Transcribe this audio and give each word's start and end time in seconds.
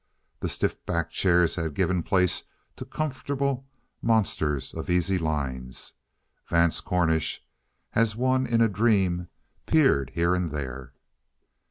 The 0.39 0.49
stiff 0.49 0.83
backed 0.87 1.11
chairs 1.13 1.53
had 1.57 1.75
given 1.75 2.01
place 2.01 2.45
to 2.77 2.85
comfortable 2.85 3.67
monsters 4.01 4.73
of 4.73 4.89
easy 4.89 5.19
lines. 5.19 5.93
Vance 6.47 6.81
Cornish, 6.81 7.45
as 7.93 8.15
one 8.15 8.47
in 8.47 8.61
a 8.61 8.67
dream, 8.67 9.27
peered 9.67 10.09
here 10.15 10.33
and 10.33 10.49
there. 10.49 10.93